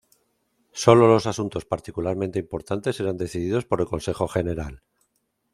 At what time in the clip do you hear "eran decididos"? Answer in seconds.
2.99-3.65